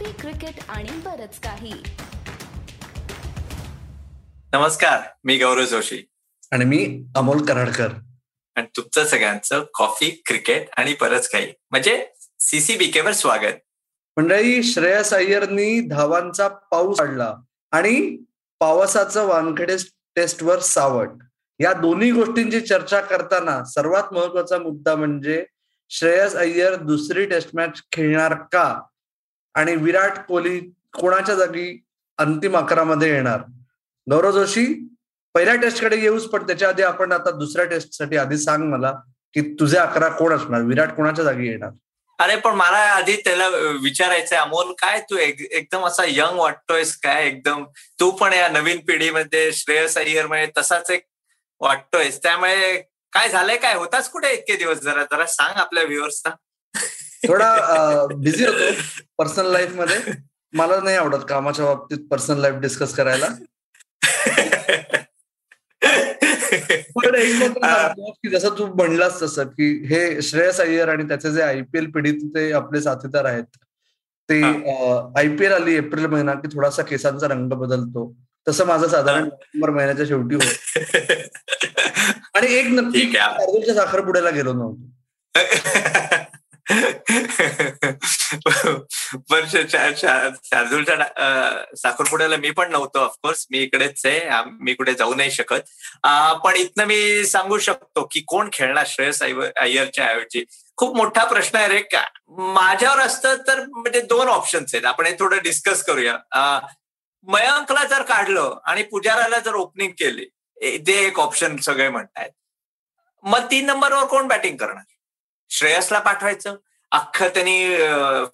Coffee 0.00 0.12
cricket 0.12 0.54
आणि 0.68 0.90
बरच 0.90 1.40
काही. 1.40 1.72
नमस्कार 4.52 5.00
मी 5.24 5.38
गौरव 5.38 5.64
जोशी. 5.64 6.02
आणि 6.50 6.64
मी 6.64 7.04
अमोल 7.16 7.44
कराडकर. 7.44 7.88
आणि 8.54 8.66
तुमचं 8.76 9.04
सगळ्यांचं 9.04 9.64
कॉफी 9.74 10.22
क्रिकेट 10.26 10.66
आणि 10.76 10.94
बरंच 11.00 11.30
काही. 11.30 11.52
म्हणजे 11.70 12.06
सीसीबीके 12.38 13.00
वर 13.00 13.12
स्वागत. 13.12 13.52
मंडळी 14.16 14.62
श्रेयस 14.62 15.14
अय्यरनी 15.14 15.80
धावांचा 15.80 16.48
पाऊस 16.48 16.98
काढला 16.98 17.34
आणि 17.70 18.24
पावसाचं 18.60 19.26
वानखेडे 19.26 19.76
टेस्टवर 20.16 20.58
सावट. 20.58 21.08
या 21.60 21.72
दोन्ही 21.72 22.10
गोष्टींची 22.10 22.60
चर्चा 22.60 23.00
करताना 23.00 23.64
सर्वात 23.64 24.12
महत्त्वाचा 24.12 24.58
मुद्दा 24.58 24.94
म्हणजे 24.94 25.44
श्रेयस 25.90 26.34
अय्यर 26.34 26.74
दुसरी 26.74 27.26
टेस्ट 27.26 27.50
मॅच 27.54 27.82
खेळणार 27.92 28.34
का? 28.34 28.80
आणि 29.54 29.74
विराट 29.76 30.18
कोहली 30.18 30.60
कोणाच्या 31.00 31.34
जागी 31.34 31.84
अंतिम 32.18 32.56
अकरामध्ये 32.56 33.10
येणार? 33.10 33.40
गौरव 34.10 34.30
जोशी 34.30 34.64
पहिल्या 35.34 35.54
टेस्टकडे 35.56 35.96
येऊच 35.96 36.26
पण 36.26 36.46
त्याच्या 36.46 36.68
आधी 36.68 36.82
आपण 36.82 37.12
आता 37.12 37.30
दुसऱ्या 37.30 37.64
टेस्टसाठी 37.64 38.16
आधी 38.16 38.38
सांग 38.38 38.62
मला 38.62 38.92
की 39.34 39.54
तुझे 39.60 39.78
अकरा 39.78 40.08
कोण 40.08 40.32
असणार? 40.32 40.60
विराट 40.60 40.90
कोणाच्या 40.90 41.24
जागी 41.24 41.48
येणार? 41.48 41.70
अरे 42.18 42.36
पण 42.36 42.54
मला 42.54 42.78
आधी 42.78 43.16
त्याला 43.16 43.48
विचारायचंय 43.82 44.38
अमोल 44.38 44.72
काय 44.72 45.00
तू 45.00 45.16
एकदम 45.16 45.86
असा 45.86 46.02
यंग 46.06 46.38
वाटतोयस 46.38 46.96
काय 46.96 47.26
एकदम? 47.26 47.64
तू 48.00 48.10
पण 48.10 48.32
या 48.32 48.48
नवीन 48.48 48.80
पिढीमध्ये 48.80 49.52
श्रेयस 49.52 49.98
अय्यरमध्ये 49.98 50.48
तसाच 50.56 50.90
एक 50.90 51.06
वाटतोयस. 51.60 52.22
त्यामुळे 52.22 52.82
काय 53.12 53.28
झालंय 53.28 53.56
काय? 53.56 53.74
होताच 53.74 54.10
कुठे 54.10 54.32
इतके 54.32 54.56
दिवस? 54.56 54.78
जरा 54.78 55.02
जरा 55.02 55.26
सांग 55.26 55.56
आपल्या 55.56 55.82
व्ह्युअर्सना. 55.82 56.34
थोडा 57.28 57.56
बिझी 58.14 58.46
होतो 58.46 58.72
पर्सनल 59.18 59.52
लाईफमध्ये. 59.52 59.98
मला 60.52 60.80
नाही 60.80 60.96
आवडत 60.96 61.18
कामाच्या 61.28 61.64
बाबतीत 61.64 61.98
पर्सनल 62.10 62.40
लाईफ 62.40 62.54
डिस्कस 62.54 62.94
करायला. 62.94 63.28
पण 66.94 67.14
एक 67.14 67.42
की 67.98 68.28
जसं 68.28 68.48
तू 68.48 68.66
म्हणलास 68.66 69.22
तसं 69.22 69.44
की 69.44 69.86
हे 69.86 70.22
श्रेयस 70.22 70.60
अय्यर 70.60 70.88
आणि 70.88 71.08
त्याचे 71.08 71.32
जे 71.32 71.42
आयपीएल 71.42 71.90
पिढीत 71.90 72.20
ते 72.34 72.52
आपले 72.52 72.80
साथीदार 72.80 73.24
आहेत. 73.24 73.44
ते 74.28 74.42
आयपीएल 75.16 75.52
आली 75.52 75.74
एप्रिल 75.74 76.06
महिना 76.06 76.34
की 76.34 76.48
थोडासा 76.48 76.82
केसांचा 76.82 77.28
रंग 77.28 77.50
बदलतो. 77.50 78.16
तसं 78.48 78.66
माझं 78.66 78.88
साधारण 78.88 79.22
नोव्हेंबर 79.22 79.70
महिन्याच्या 79.70 80.06
शेवटी 80.06 80.34
होत. 80.34 80.76
आणि 82.34 82.54
एक 82.54 82.66
नक्की 82.66 83.12
साखरपुड्याला 83.74 84.30
गेलो 84.30 84.52
नव्हतो. 84.52 84.90
साखरपुड्याला 91.76 92.36
मी 92.36 92.50
पण 92.50 92.70
नव्हतो 92.70 92.98
ऑफकोर्स 92.98 93.46
मी 93.50 93.58
इकडेच 93.58 94.06
आहे. 94.06 94.20
मी 94.60 94.74
कुठे 94.74 94.94
जाऊ 94.94 95.14
नाही 95.14 95.30
शकत. 95.30 95.60
पण 96.44 96.56
इथनं 96.56 96.84
मी 96.84 97.26
सांगू 97.26 97.58
शकतो 97.58 98.08
की 98.12 98.20
कोण 98.20 98.48
खेळणार 98.52 98.84
श्रेयस 98.86 99.22
अय्यरच्या 99.22 100.06
ऐवजी? 100.06 100.44
खूप 100.76 100.96
मोठा 100.96 101.24
प्रश्न 101.24 101.58
आहे 101.58 101.68
रे. 101.68 101.78
का 101.78 102.04
माझ्यावर 102.54 102.98
असतं 102.98 103.36
तर 103.46 103.66
म्हणजे 103.66 104.00
दोन 104.00 104.28
ऑप्शन्स 104.28 104.74
आहेत. 104.74 104.86
आपण 104.86 105.06
हे 105.06 105.12
थोडं 105.12 105.38
डिस्कस 105.42 105.84
करूया. 105.84 106.60
मयंकला 107.26 107.84
जर 107.84 108.02
काढलं 108.02 108.58
आणि 108.66 108.82
पुजाराला 108.82 109.38
जर 109.38 109.54
ओपनिंग 109.54 109.90
केली 109.90 110.26
ते 110.86 111.06
एक 111.06 111.20
ऑप्शन 111.20 111.56
सगळे 111.56 111.88
म्हणतायत. 111.88 112.30
मग 113.24 113.50
तीन 113.50 113.66
नंबरवर 113.66 114.04
कोण 114.04 114.28
बॅटिंग 114.28 114.56
करणार? 114.56 114.99
श्रेयसला 115.50 115.98
पाठवायचं. 115.98 116.56
अख्खं 116.92 117.28
त्यांनी 117.28 117.76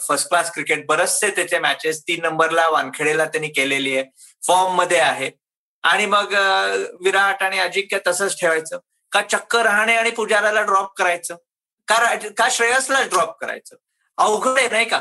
फर्स्ट 0.00 0.28
क्लास 0.28 0.52
क्रिकेट 0.52 0.86
बरेचसे 0.86 1.30
त्याचे 1.30 1.58
मॅचेस 1.58 2.02
तीन 2.02 2.22
नंबरला 2.22 2.68
वानखेडेला 2.68 3.24
त्यांनी 3.24 3.48
केलेली 3.48 3.96
आहे. 3.96 4.04
फॉर्ममध्ये 4.46 4.98
आहे. 4.98 5.30
आणि 5.82 6.06
मग 6.06 6.34
विराट 7.00 7.42
आणि 7.42 7.58
अजिंक्य 7.58 7.98
तसंच 8.06 8.40
ठेवायचं. 8.40 8.78
का 9.12 9.22
चक्क 9.22 9.56
राहणे 9.56 9.96
आणि 9.96 10.10
पुजाराला 10.10 10.62
ड्रॉप 10.62 10.96
करायचं? 10.96 11.36
का 11.88 12.14
का 12.38 12.48
श्रेयसला 12.50 13.02
ड्रॉप 13.02 13.38
करायचं? 13.40 13.76
अवघड 14.18 14.58
आहे 14.58 14.68
नाही 14.68 14.84
का? 14.84 15.00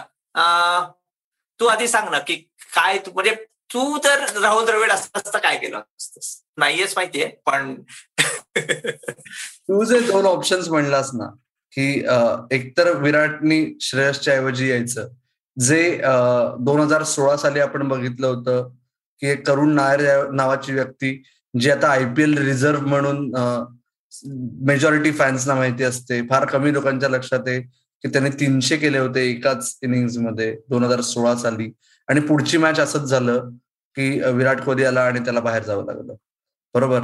तू 1.59 1.65
आधी 1.65 1.87
सांग 1.87 2.09
ना 2.09 2.19
की 2.19 2.35
काय 2.75 2.97
तू 2.97 3.11
म्हणजे 3.11 3.35
तू 3.73 3.97
तर 4.03 4.25
राहुल 4.41 4.65
द्रविड 4.65 4.91
असता 4.91 5.37
काय 5.37 5.57
केलं 5.57 5.77
असतस? 5.77 6.41
नाहीयेच 6.57 6.93
माहितीये 6.95 7.27
पण 7.45 7.75
तू 8.57 9.83
जे 9.83 9.99
दोन 9.99 10.25
ऑप्शन्स 10.25 10.67
म्हणलास 10.69 11.09
ना 11.13 11.29
की 11.77 11.87
एकतर 12.55 12.91
विराटनी 12.97 13.65
श्रेयसच्या 13.81 14.33
ऐवजी 14.33 14.69
यायचं. 14.69 15.07
जे 15.57 16.01
दोन 16.59 16.79
हजार 16.79 17.03
सोळा 17.03 17.35
साली 17.37 17.59
आपण 17.59 17.87
बघितलं 17.87 18.27
होतं 18.27 18.69
की 19.21 19.27
एक 19.27 19.47
करुण 19.47 19.73
नायर 19.75 20.29
नावाची 20.31 20.73
व्यक्ती 20.73 21.21
जी 21.53 21.69
आता 21.71 21.87
आयपीएल 21.87 22.37
रिझर्व्ह 22.37 22.87
म्हणून 22.87 23.33
मेजॉरिटी 24.67 25.11
फॅन्सना 25.11 25.55
माहिती 25.55 25.83
असते. 25.83 26.21
फार 26.29 26.45
कमी 26.45 26.73
लोकांच्या 26.73 27.09
लक्षात 27.09 27.47
आहे 27.47 27.61
की 27.61 28.07
त्याने 28.07 28.29
तीनशे 28.39 28.77
केले 28.77 28.97
होते 28.97 29.25
एकाच 29.29 29.77
इनिंगमध्ये 29.83 30.51
दोन 30.69 30.83
हजार 30.83 31.01
सोळा 31.01 31.35
साली. 31.35 31.71
आणि 32.07 32.19
पुढची 32.21 32.57
मॅच 32.57 32.79
असंच 32.79 33.09
झालं 33.09 33.49
की 33.97 34.09
विराट 34.33 34.61
कोहली 34.61 34.83
आला 34.85 35.01
आणि 35.01 35.19
त्याला 35.19 35.39
बाहेर 35.39 35.63
जावं 35.63 35.85
लागलं. 35.85 36.13
बरोबर? 36.75 37.01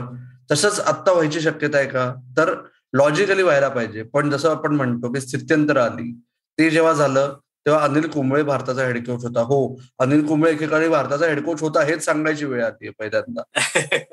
तसंच 0.52 0.80
आत्ता 0.80 1.12
व्हायची 1.12 1.42
शक्यता 1.42 1.78
आहे 1.78 1.88
का? 1.88 2.14
तर 2.38 2.54
लॉजिकली 2.94 3.44
व्हायला 3.44 3.70
पाहिजे. 3.70 4.04
पण 4.04 4.30
जसं 4.30 4.52
आपण 4.52 4.76
म्हणतो 4.76 5.12
की 5.14 5.22
स्थित्यंतर 5.22 5.78
आली. 5.78 6.12
ते 6.60 6.70
जेव्हा 6.70 6.94
झालं 6.94 7.38
तेव्हा 7.66 7.84
अनिल 7.84 8.08
कुंबळे 8.08 8.44
भारताचा 8.44 8.86
हेडकोच 8.86 9.24
होता. 9.24 9.42
हो 9.42 9.82
अनिल 10.00 10.26
कुंबळे 10.28 10.52
एकेकाळी 10.52 10.88
भारताचा 10.90 11.26
हेडकोच 11.26 11.62
होता 11.62 11.82
हेच 11.82 12.06
सांगायची 12.06 12.46
वेळ 12.46 12.66
आली 12.66 12.90
पहिल्यांदा. 12.90 13.42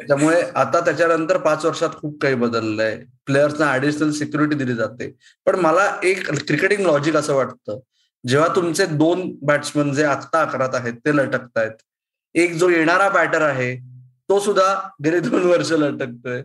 त्यामुळे 0.09 0.41
आता 0.55 0.81
त्याच्यानंतर 0.81 1.37
पाच 1.37 1.65
वर्षात 1.65 1.91
खूप 2.01 2.21
काही 2.23 2.35
बदललंय. 2.35 2.97
प्लेयर्सना 3.27 3.73
ऍडिशनल 3.75 4.11
सिक्युरिटी 4.11 4.55
दिली 4.55 4.75
जाते. 4.75 5.15
पण 5.47 5.55
मला 5.55 6.01
एक 6.03 6.31
क्रिकेटिंग 6.47 6.87
लॉजिक 6.87 7.17
असं 7.17 7.35
वाटतं. 7.35 7.79
जेव्हा 8.27 8.49
तुमचे 8.57 8.87
दोन 8.87 9.37
बॅट्समन 9.43 9.93
जे 9.93 10.05
आत्ता 10.05 10.43
अकरात 10.43 10.75
आहेत 10.75 10.95
ते 10.95 11.17
लटकतायत. 11.17 11.71
एक 12.35 12.55
जो 12.55 12.69
येणारा 12.69 13.09
बॅटर 13.09 13.43
आहे 13.43 13.77
तो 14.29 14.41
सुद्धा 14.41 14.89
गेली 15.05 15.21
दोन 15.21 15.43
वर्ष 15.43 15.73
लटकतोय. 15.73 16.43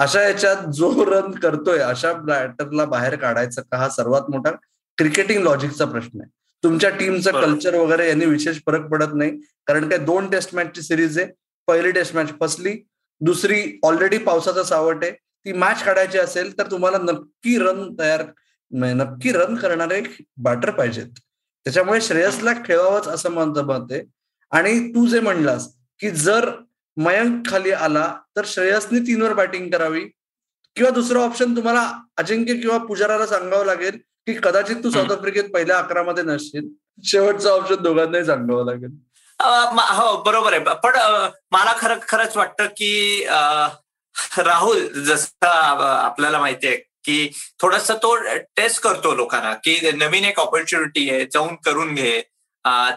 अशा 0.00 0.22
याच्यात 0.22 0.56
जो 0.74 1.04
रन 1.06 1.30
करतोय 1.32 1.78
अशा 1.78 2.12
बॅटरला 2.12 2.84
बाहेर 2.84 3.16
काढायचं 3.16 3.62
का 3.62 3.76
हा 3.78 3.88
सर्वात 3.88 4.30
मोठा 4.30 4.50
क्रिकेटिंग 4.98 5.42
लॉजिकचा 5.42 5.84
प्रश्न 5.84 6.20
आहे. 6.20 6.30
तुमच्या 6.62 6.90
टीमचं 6.90 7.32
कल्चर 7.32 7.74
वगैरे 7.74 8.08
यांनी 8.08 8.24
विशेष 8.26 8.58
फरक 8.66 8.86
पडत 8.90 9.14
नाही. 9.14 9.30
कारण 9.66 9.88
काय 9.88 9.98
दोन 9.98 10.30
टेस्ट 10.30 10.54
मॅचची 10.54 10.82
सिरीज 10.82 11.18
आहे. 11.18 11.30
पहिली 11.68 11.90
टेस्ट 11.90 12.14
मॅच 12.16 12.32
फसली. 12.40 12.72
दुसरी 13.20 13.62
ऑलरेडी 13.82 14.18
पावसाचा 14.18 14.62
सावट 14.64 15.04
आहे. 15.04 15.12
ती 15.12 15.52
मॅच 15.52 15.82
काढायची 15.84 16.18
असेल 16.18 16.56
तर 16.58 16.70
तुम्हाला 16.70 16.98
नक्की 16.98 17.56
रन 17.58 17.82
तयार 17.98 18.24
नक्की 18.72 19.32
रन 19.32 19.54
करणारे 19.56 20.00
बॅटर 20.36 20.70
पाहिजेत. 20.70 21.06
त्याच्यामुळे 21.66 22.00
श्रेयसला 22.00 22.52
खेळावंच 22.66 23.06
असं 23.08 23.30
म्हणतं 23.30 23.64
मत 23.66 23.92
आहे 23.92 24.02
आणि 24.52 24.78
तू 24.94 25.06
जे 25.06 25.20
म्हणलास 25.20 25.68
की 26.00 26.10
जर 26.10 26.50
मयंक 26.96 27.48
खाली 27.50 27.70
आला 27.72 28.06
तर 28.36 28.44
श्रेयसने 28.46 28.98
तीनवर 29.06 29.32
बॅटिंग 29.34 29.70
करावी. 29.70 30.04
किंवा 30.76 30.90
दुसरं 30.90 31.20
ऑप्शन 31.20 31.54
तुम्हाला 31.56 31.82
अजिंक्य 32.18 32.54
किंवा 32.54 32.78
पुजाराला 32.78 33.26
सांगावं 33.26 33.64
लागेल 33.66 33.98
की 34.26 34.34
कदाचित 34.42 34.76
तू 34.84 34.90
साऊथ 34.90 35.12
आफ्रिकेत 35.12 35.44
पहिल्या 35.54 35.78
अकरामध्ये 35.78 36.24
नसशील. 36.24 36.68
शेवटचा 37.04 37.50
ऑप्शन 37.50 37.82
दोघांनाही 37.82 38.24
सांगावं 38.24 38.64
लागेल. 38.64 38.90
हो 39.40 40.16
बरोबर 40.22 40.52
आहे. 40.52 40.74
पण 40.82 40.96
मला 41.52 41.72
खरं 41.78 41.98
खरंच 42.08 42.36
वाटतं 42.36 42.66
की 42.76 43.24
राहुल 44.38 44.86
जसं 45.04 45.46
आपल्याला 45.46 46.38
माहितीये 46.40 46.76
की 47.04 47.30
थोडस 47.60 47.90
तो 48.02 48.14
टेस्ट 48.56 48.82
करतो 48.82 49.14
लोकांना 49.16 49.52
की 49.64 49.90
नवीन 49.96 50.24
एक 50.24 50.40
ऑपॉर्च्युनिटी 50.40 51.08
आहे 51.10 51.24
जाऊन 51.32 51.54
करून 51.64 51.94
घे. 51.94 52.20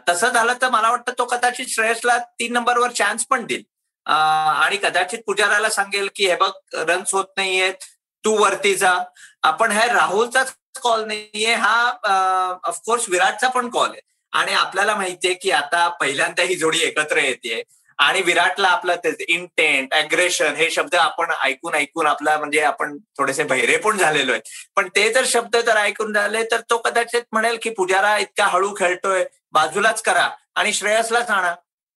तसं 0.09 0.29
झालं 0.29 0.53
तर 0.61 0.69
मला 0.69 0.89
वाटतं 0.91 1.11
तो 1.17 1.25
कदाचित 1.25 1.65
श्रेयसला 1.69 2.17
तीन 2.39 2.53
नंबरवर 2.53 2.91
चान्स 2.91 3.25
पण 3.29 3.45
देईल. 3.45 3.63
आणि 4.05 4.77
कदाचित 4.83 5.19
पुजाराला 5.27 5.69
सांगेल 5.69 6.09
की 6.15 6.27
हे 6.29 6.35
बघ 6.35 6.51
रन्स 6.89 7.13
होत 7.13 7.25
नाहीयेत 7.37 7.83
तू 8.23 8.35
वरती 8.37 8.73
जा. 8.75 8.97
आपण 9.43 9.71
हे 9.71 9.87
राहुलचाच 9.93 10.53
कॉल 10.81 11.05
नाहीये 11.07 11.53
हा 11.53 12.57
ऑफकोर्स 12.63 13.05
विराटचा 13.09 13.47
पण 13.49 13.69
कॉल 13.69 13.89
आहे. 13.89 14.01
आणि 14.33 14.53
आपल्याला 14.53 14.95
माहितीये 14.95 15.33
की 15.33 15.51
आता 15.51 15.87
पहिल्यांदा 15.99 16.43
ही 16.43 16.55
जोडी 16.55 16.79
एकत्र 16.83 17.17
येते 17.17 17.61
आणि 17.99 18.21
विराटला 18.21 18.67
आपलं 18.67 19.09
इंटेंट 19.27 19.93
अग्रेशन 19.93 20.55
हे 20.55 20.69
शब्द 20.71 20.95
आपण 20.95 21.31
ऐकून 21.43 21.75
ऐकून 21.75 22.07
आपला 22.07 22.37
म्हणजे 22.37 22.61
आपण 22.61 22.97
थोडेसे 23.17 23.43
बहिरे 23.43 23.77
पण 23.77 23.97
झालेलो 23.97 24.31
आहेत. 24.31 24.41
पण 24.75 24.87
ते 24.95 25.11
जर 25.13 25.23
शब्द 25.27 25.57
जर 25.57 25.77
ऐकून 25.77 26.13
झाले 26.13 26.43
तर 26.51 26.61
तो 26.69 26.77
कदाचित 26.77 27.23
म्हणेल 27.31 27.57
की 27.63 27.69
पुजारा 27.69 28.17
इतका 28.17 28.45
हळू 28.45 28.73
खेळतोय 28.77 29.23
बाजूलाच 29.53 30.01
करा 30.01 30.29
आणि 30.55 30.73
श्रेयसलाच 30.73 31.29
आणा. 31.29 31.53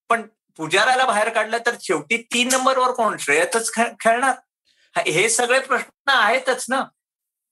पण 0.09 0.27
पुजाराला 0.57 1.05
बाहेर 1.05 1.29
काढलं 1.29 1.57
तर 1.65 1.75
शेवटी 1.81 2.17
तीन 2.33 2.49
नंबरवर 2.51 2.91
कोण? 2.91 3.17
श्रेयसच 3.17 3.71
खेळणार. 3.75 4.33
हे 4.95 5.29
सगळे 5.29 5.59
प्रश्न 5.59 6.11
आहेतच 6.11 6.65
ना. 6.69 6.83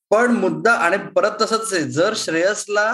पण 0.09 0.31
मुद्दा 0.31 0.73
आणि 0.73 0.97
परत 1.15 1.31
तसंच 1.41 1.73
आहे 1.73 1.83
जर 1.91 2.13
श्रेयसला 2.17 2.93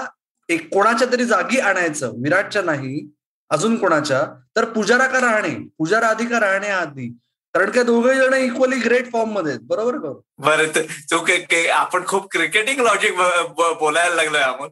एक 0.50 0.68
कोणाच्या 0.74 1.08
तरी 1.12 1.26
जागी 1.26 1.60
आणायचं 1.60 2.12
विराटच्या 2.24 2.62
नाही 2.62 3.00
अजून 3.50 3.76
कोणाच्या 3.80 4.22
तर 4.56 4.66
पुजारा 4.66 5.06
का 5.08 5.20
राहणे? 5.20 5.56
पुजारा 5.78 6.08
आधी 6.08 6.26
का 6.26 6.40
राहणे 6.40 6.68
आधी? 6.68 7.08
कारण 7.54 7.70
काय 7.72 7.84
दोघे 7.84 8.14
जण 8.16 8.34
इक्वली 8.34 8.76
ग्रेट 8.80 9.12
फॉर्ममध्ये 9.12 9.52
आहेत 9.52 9.62
बरोबर 9.64 9.98
का? 9.98 10.12
बरं 10.38 10.82
तू 11.12 11.26
आपण 11.72 12.06
खूप 12.08 12.28
क्रिकेटिंग 12.32 12.80
लॉजिक 12.80 13.18
बोलायला 13.80 14.16
लागलोय 14.16 14.42
आपण. 14.42 14.68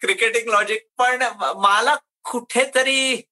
क्रिकेटिंग 0.00 0.50
लॉजिक 0.50 0.86
पण 0.98 1.22
मला 1.56 1.96
कुठेतरी 2.30 3.22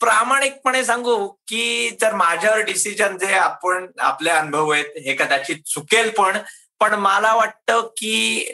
प्रामाणिकपणे 0.00 0.84
सांगू 0.84 1.28
की 1.28 1.90
जर 2.00 2.14
माझ्यावर 2.14 2.58
डिसिजन 2.58 3.18
जे 3.18 3.32
आपण 3.34 3.86
आपले 3.98 4.30
अनुभव 4.30 4.70
आहेत 4.70 4.84
हे 4.84 5.14
कदाचित 5.14 5.56
चुकेल 5.66 6.10
पण 6.10 6.38
पण 6.80 6.94
मला 6.94 7.34
वाटतं 7.34 7.80
की 7.96 8.52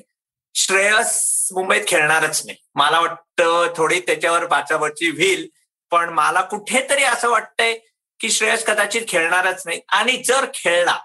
श्रेयस 0.54 1.48
मुंबईत 1.52 1.82
खेळणारच 1.88 2.42
नाही. 2.46 2.58
मला 2.74 3.00
वाटतं 3.00 3.72
थोडी 3.76 4.00
त्याच्यावर 4.00 4.46
बाचाबाची 4.46 5.10
व्हील 5.10 5.46
पण 5.90 6.08
मला 6.08 6.40
कुठेतरी 6.40 7.02
असं 7.02 7.30
वाटतंय 7.30 7.78
की 8.20 8.30
श्रेयस 8.30 8.64
कदाचित 8.64 9.02
खेळणारच 9.08 9.62
नाही. 9.66 9.80
आणि 9.88 10.16
जर 10.16 10.46
खेळला 10.54 10.98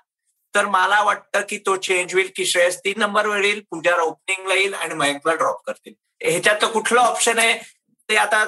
तर 0.56 0.66
मला 0.66 1.04
वाटतं 1.04 1.42
की 1.50 1.58
तो 1.58 1.76
चेंज 1.76 2.14
होईल 2.14 2.30
की 2.36 2.46
श्रेयस 2.46 2.80
तीन 2.80 2.94
नंबरवर 2.98 3.44
येईल 3.44 3.64
पुजारा 3.70 4.02
ओपनिंगला 4.02 4.54
येईल 4.54 4.74
आणि 4.74 4.94
मयंकला 4.94 5.34
ड्रॉप 5.34 5.64
करतील. 5.68 5.94
ह्याच्यात 6.22 6.70
कुठलं 6.74 7.00
ऑप्शन 7.00 7.40
आहे? 7.40 7.79
ते 8.10 8.16
आता 8.18 8.44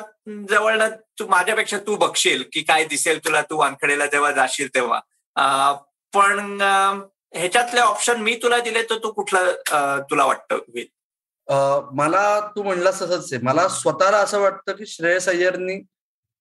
जवळ 0.50 0.82
तू 1.20 1.28
माझ्यापेक्षा 1.28 1.78
तू 1.88 1.96
बघशील 1.98 2.44
की 2.54 2.62
काय 2.64 2.86
दिसेल 2.86 3.20
तुला 3.26 3.42
तू 3.42 3.58
वानखडेला 3.58 4.06
जेव्हा 4.06 4.32
जाशील 4.32 4.68
तेव्हा. 4.76 5.00
पण 6.14 6.62
ह्याच्यातले 7.34 7.80
ऑप्शन 7.80 8.22
मी 8.22 8.36
तुला 8.44 8.60
दिले 8.60 8.82
तर 8.84 8.98
तू 9.04 9.12
कुठलं 9.12 10.02
तुला 10.10 10.26
वाटतं 10.26 10.56
होईल 10.56 10.88
मला 11.94 12.40
तू 12.56 12.64
म्हणलास 12.64 13.02
तसंच 13.02 13.32
आहे. 13.34 13.42
मला 13.44 13.68
स्वतःला 13.68 14.18
असं 14.18 14.40
वाटतं 14.40 14.74
की 14.74 14.86
श्रेयस 14.88 15.28
अय्यरनी 15.30 15.80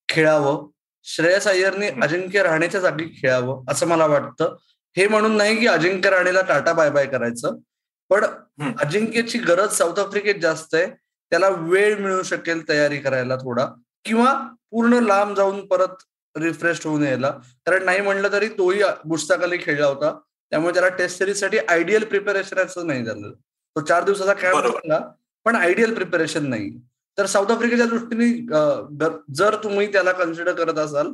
खेळावं. 0.08 0.66
श्रेयस 1.06 1.46
अय्यरनी 1.48 1.88
अजिंक्य 2.02 2.42
राहण्याच्या 2.42 2.80
जागी 2.80 3.04
खेळावं 3.20 3.62
असं 3.72 3.86
मला 3.86 4.06
वाटतं. 4.06 4.56
हे 4.96 5.06
म्हणून 5.08 5.36
नाही 5.36 5.56
की 5.58 5.66
अजिंक्य 5.66 6.10
राणेला 6.10 6.40
टाटा 6.48 6.72
बाय 6.72 6.90
बाय 6.90 7.06
करायचं. 7.06 7.56
पण 8.10 8.24
अजिंक्यची 8.80 9.38
गरज 9.38 9.76
साऊथ 9.78 9.98
आफ्रिकेत 9.98 10.40
जास्त 10.42 10.74
आहे. 10.74 10.86
त्याला 11.32 11.48
वेळ 11.50 11.98
मिळू 12.00 12.22
शकेल 12.22 12.68
तयारी 12.68 12.98
करायला 13.00 13.36
थोडा 13.36 13.66
किंवा 14.04 14.32
पूर्ण 14.70 14.98
लांब 15.04 15.34
जाऊन 15.36 15.66
परत 15.66 16.02
रिफ्रेश 16.34 16.84
होऊन 16.86 17.02
यायला. 17.02 17.30
कारण 17.66 17.84
नाही 17.84 18.00
म्हणलं 18.00 18.32
तरी 18.32 18.48
तोही 18.58 18.82
बुस्ताखाली 19.04 19.58
खेळला 19.62 19.86
होता. 19.86 20.18
त्यामुळे 20.52 20.72
त्याला 20.74 20.88
टेस्ट 20.96 21.18
सिरीजसाठी 21.18 21.58
आयडियल 21.58 22.04
प्रिपरेशन 22.04 22.58
असं 22.58 22.86
नाही 22.86 23.04
झालं 23.04 23.32
तो 23.76 23.80
चार 23.80 24.04
दिवसाचा 24.04 24.32
कॅम्प 24.34 24.66
झाला 24.68 24.98
पण 25.46 25.56
आयडियल 25.56 25.94
प्रिपरेशन 25.94 26.46
नाही. 26.48 26.70
तर 27.18 27.26
साऊथ 27.26 27.50
आफ्रिकेच्या 27.52 27.86
दृष्टीने 27.86 28.30
जर 29.34 29.56
तुम्ही 29.64 29.92
त्याला 29.92 30.12
कन्सिडर 30.12 30.52
करत 30.54 30.78
असाल 30.78 31.12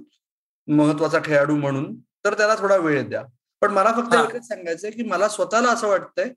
महत्त्वाचा 0.69 1.19
खेळाडू 1.25 1.57
म्हणून 1.57 1.95
तर 2.25 2.35
त्याला 2.35 2.55
थोडा 2.59 2.77
वेळ 2.77 3.03
द्या. 3.09 3.23
पण 3.63 3.71
मला 3.73 3.93
फक्त 3.97 4.15
एकच 4.15 4.47
सांगायचंय 4.49 4.91
की 4.91 5.03
मला 5.03 5.29
स्वतःला 5.29 5.69
असं 5.73 5.89
वाटतंय 5.89 6.29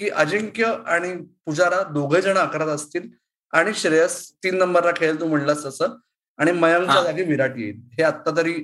की 0.00 0.08
अजिंक्य 0.10 0.72
आणि 0.86 1.14
पुजारा 1.46 1.82
दोघे 1.82 2.20
जण 2.22 2.36
आकारात 2.36 2.68
असतील 2.68 3.08
आणि 3.52 3.74
श्रेयस 3.74 4.16
तीन 4.44 4.56
नंबरला 4.58 4.90
खेळेल 4.96 5.20
तू 5.20 5.26
म्हणलास 5.26 5.64
तसं. 5.66 5.96
आणि 6.38 6.52
मयंकच्या 6.52 7.02
जागी 7.02 7.22
विराट 7.22 7.56
येईल. 7.58 7.80
हे 7.92 8.02
आता 8.02 8.30
तरी 8.36 8.54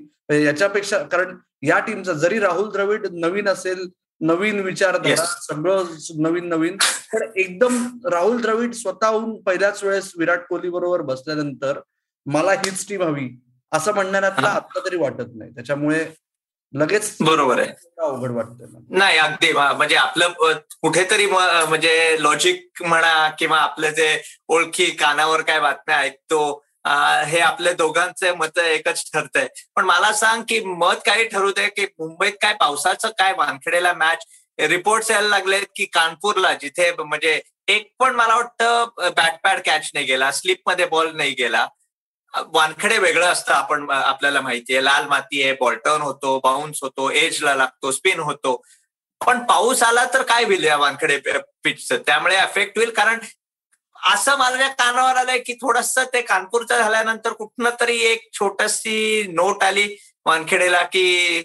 याच्यापेक्षा 0.44 0.98
कारण 1.02 1.36
या 1.62 1.78
टीमचा 1.78 2.12
जरी 2.12 2.38
राहुल 2.38 2.70
द्रविड 2.70 3.06
नवीन 3.12 3.48
असेल 3.48 3.88
नवीन 4.20 4.58
विचारधारा 4.60 5.24
सगळं 5.24 5.84
नवीन 6.22 6.48
नवीन 6.48 6.76
पण 7.12 7.22
एकदम 7.36 7.76
राहुल 8.12 8.40
द्रविड 8.42 8.72
स्वतःहून 8.74 9.40
पहिल्याच 9.42 9.82
वेळेस 9.84 10.10
विराट 10.18 10.46
कोहली 10.48 10.70
बरोबर 10.70 11.02
बसल्यानंतर 11.02 11.80
मला 12.26 12.52
हीच 12.52 12.86
टीम 12.88 13.02
हवी 13.02 13.28
असं 13.72 13.94
म्हणण्यात 13.94 14.22
आता 14.24 14.58
तरी 14.86 14.96
वाटत 14.96 15.34
नाही. 15.34 15.50
त्याच्यामुळे 15.50 16.04
लगेच 16.74 17.16
बरोबर 17.20 17.58
आहे. 17.60 17.68
अवघड 18.00 18.30
वाटतं 18.30 18.78
नाही 18.98 19.18
अगदी. 19.18 19.52
म्हणजे 19.52 19.96
आपलं 19.96 20.32
कुठेतरी 20.82 21.26
म्हणजे 21.26 22.16
लॉजिक 22.20 22.82
म्हणा 22.82 23.28
किंवा 23.38 23.58
आपलं 23.58 23.90
जे 23.90 24.16
ओळखी 24.48 24.86
कानावर 25.00 25.40
काय 25.42 25.60
बातम्या 25.60 25.98
ऐकतो 25.98 26.42
हे 27.28 27.38
आपल्या 27.40 27.72
दोघांचे 27.72 28.32
मत 28.32 28.58
एकच 28.58 29.04
ठरतंय. 29.12 29.46
पण 29.76 29.84
मला 29.84 30.12
सांग 30.12 30.42
की 30.48 30.60
मत 30.66 31.02
काही 31.06 31.24
ठरू 31.28 31.50
दे 31.50 31.68
की 31.68 31.84
मुंबईत 31.98 32.32
काय 32.42 32.54
पावसाचं 32.60 33.10
काय 33.18 33.32
वानखेडेला 33.38 33.92
मॅच 33.92 34.24
रिपोर्ट्स 34.58 35.10
यायला 35.10 35.28
लागलेत 35.28 35.66
की 35.76 35.84
कानपूरला 35.92 36.52
जिथे 36.54 36.90
म्हणजे 36.98 37.40
एक 37.68 37.90
पण 37.98 38.14
मला 38.14 38.34
वाटतं 38.36 39.10
बॅटपॅड 39.16 39.60
कॅच 39.66 39.90
नाही 39.94 40.06
गेला 40.06 40.30
स्लिपमध्ये 40.32 40.86
बॉल 40.86 41.14
नाही 41.16 41.34
गेला. 41.38 41.66
वानखडे 42.34 42.98
वेगळं 42.98 43.26
असतं 43.26 43.52
आपण 43.52 43.90
आपल्याला 43.90 44.40
माहिती 44.40 44.74
आहे. 44.74 44.84
लाल 44.84 45.06
माती 45.08 45.42
आहे 45.42 45.52
बॉल्टर्न 45.60 46.02
होतो 46.02 46.38
बाउन्स 46.44 46.82
होतो 46.82 47.10
एजला 47.10 47.54
लागतो 47.54 47.90
स्पिन 47.92 48.20
होतो. 48.20 48.60
पण 49.20 49.38
पाऊस 49.44 49.82
आला 49.82 50.04
तर 50.14 50.22
काय 50.22 50.44
होईल 50.44 50.64
या 50.64 50.76
वानखडे 50.76 51.18
पिचचं? 51.64 51.96
त्यामुळे 52.06 52.36
अफेक्ट 52.36 52.78
होईल 52.78 52.90
कारण 52.96 53.18
असं 53.96 54.36
माझ्या 54.38 54.68
कानावर 54.68 55.16
आलंय 55.16 55.38
की 55.38 55.54
थोडस 55.62 55.98
ते 56.12 56.20
कानपूरचं 56.22 56.78
झाल्यानंतर 56.78 57.32
कुठनं 57.32 57.70
तरी 57.80 57.96
एक 58.12 58.28
छोटशी 58.32 59.26
नोट 59.32 59.62
आली 59.64 59.86
वानखेडेला 60.26 60.82
की 60.82 61.42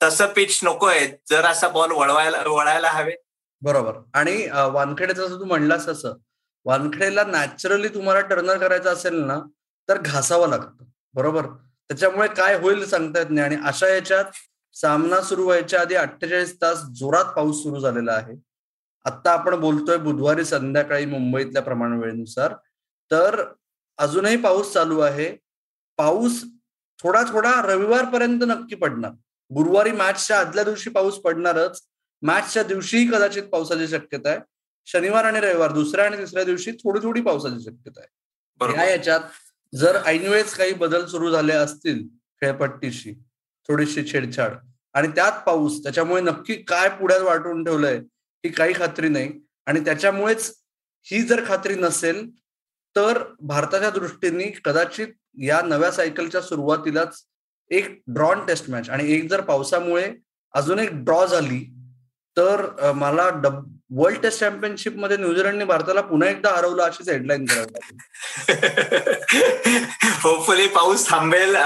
तसं 0.00 0.26
पिच 0.36 0.58
नकोय. 0.64 1.06
जर 1.30 1.44
असा 1.46 1.68
बॉल 1.68 1.90
वळवायला 1.92 2.42
वळायला 2.46 2.90
हवे. 2.90 3.14
बरोबर. 3.62 3.98
आणि 4.14 4.46
वानखेडेचं 4.72 5.26
जसं 5.26 5.38
तू 5.40 5.44
म्हणलास 5.44 5.86
तसं 5.88 6.14
वानखेडेला 6.64 7.24
नॅचरली 7.24 7.88
तुम्हाला 7.88 8.20
टर्नर 8.20 8.58
करायचं 8.58 8.92
असेल 8.92 9.14
ना 9.14 9.38
तर 9.88 9.98
घासावं 9.98 10.48
लागतं. 10.48 10.84
बरोबर? 11.14 11.46
त्याच्यामुळे 11.88 12.28
काय 12.28 12.58
होईल 12.58 12.86
सांगता 12.86 13.18
येत 13.18 13.30
नाही. 13.30 13.46
आणि 13.46 13.56
अशा 13.64 13.88
याच्यात 13.88 14.24
सामना 14.74 15.20
सुरू 15.20 15.44
व्हायच्या 15.44 15.80
आधी 15.80 15.94
अठ्ठेचाळीस 15.94 16.56
तास 16.62 16.82
जोरात 16.82 17.24
पाऊस 17.24 17.62
सुरू 17.62 17.80
झालेला 17.80 18.12
आहे. 18.12 18.34
आता 19.04 19.32
आपण 19.32 19.60
बोलतोय 19.60 19.96
बुधवारी 19.96 20.44
संध्याकाळी 20.44 21.04
मुंबईतल्या 21.04 21.62
प्रमाण 21.62 21.92
वेळेनुसार 21.92 22.54
तर 23.10 23.44
अजूनही 23.98 24.36
पाऊस 24.36 24.72
चालू 24.72 25.00
आहे. 25.00 25.36
पाऊस 25.96 26.44
थोडा 27.02 27.22
थोडा 27.32 27.62
रविवारपर्यंत 27.62 28.40
नक्की 28.42 28.74
पडणार. 28.74 29.10
गुरुवारी 29.54 29.90
मॅचच्या 29.92 30.38
आदल्या 30.38 30.64
दिवशी 30.64 30.90
पाऊस 30.90 31.14
पडणारच. 31.14 31.82
मॅचच्या 32.22 32.62
दिवशीही 32.62 33.06
कदाचित 33.06 33.42
पावसाची 33.42 33.88
शक्यता 33.88 34.28
आहे. 34.28 34.38
शनिवार 34.86 35.24
आणि 35.24 35.40
रविवार 35.40 35.72
दुसऱ्या 35.72 36.04
आणि 36.04 36.18
तिसऱ्या 36.18 36.44
दिवशी 36.44 36.72
थोडी 36.72 37.00
थोडी 37.02 37.20
पावसाची 37.20 37.60
शक्यता 37.60 38.00
आहे. 38.00 38.08
या 38.76 38.90
याच्यात 38.90 39.20
जर 39.72 40.00
ऐनवेळेस 40.06 40.54
काही 40.54 40.72
बदल 40.74 41.04
सुरू 41.06 41.30
झाले 41.30 41.52
असतील 41.52 42.02
खेळपट्टीशी 42.42 43.12
थोडीशी 43.68 44.04
छेडछाड. 44.12 44.54
आणि 44.94 45.08
त्यात 45.08 45.44
पाऊस 45.46 45.82
त्याच्यामुळे 45.82 46.22
नक्की 46.22 46.54
काय 46.62 46.88
पुढ्यात 46.88 47.20
वाटून 47.20 47.64
ठेवलंय 47.64 47.96
ही 48.44 48.48
काही 48.48 48.74
खात्री 48.76 49.08
नाही. 49.08 49.30
आणि 49.66 49.80
त्याच्यामुळेच 49.80 50.52
ही 51.06 51.22
जर 51.22 51.44
खात्री 51.46 51.74
नसेल 51.74 52.28
तर 52.96 53.22
भारताच्या 53.40 53.90
दृष्टीने 53.90 54.50
कदाचित 54.64 55.08
या 55.42 55.60
नव्या 55.62 55.90
सायकलच्या 55.92 56.40
सुरुवातीलाच 56.40 57.22
एक 57.70 57.86
ड्रॉन 58.06 58.44
टेस्ट 58.46 58.70
मॅच 58.70 58.90
आणि 58.90 59.12
एक 59.12 59.28
जर 59.30 59.40
पावसामुळे 59.40 60.12
अजून 60.54 60.78
एक 60.78 60.90
ड्रॉ 60.94 61.24
झाली 61.26 61.64
तर 62.36 62.92
मला 62.92 63.28
डब 63.42 63.62
वर्ल्ड 63.96 64.20
टेस्ट 64.22 64.40
चॅम्पियनशिपमध्ये 64.40 65.16
न्यूझीलंडने 65.16 65.64
भारताला 65.64 66.00
पुन्हा 66.00 66.28
एकदा 66.28 66.50
हरवलं 66.56 66.82
अशीच 66.82 67.08
हेडलाईन 67.08 67.44
करावी 67.44 67.72
होपफुली 70.22 70.66
पाऊस 70.74 71.08
थांबेल 71.08 71.56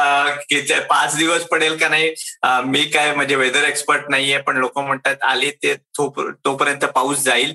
पाच 0.90 1.16
दिवस 1.16 1.42
पडेल 1.42 1.76
का 1.78 1.88
नाही 1.88 2.14
मी 2.64 2.84
काय 2.84 3.14
म्हणजे 3.14 3.36
वेदर 3.36 3.64
एक्सपर्ट 3.64 4.08
नाहीये 4.10 4.38
पण 4.38 4.56
लोक 4.56 4.78
म्हणतात 4.78 5.22
आली 5.22 5.50
ते 5.62 5.74
तोपर्यंत 5.98 6.84
पाऊस 6.84 7.22
जाईल. 7.24 7.54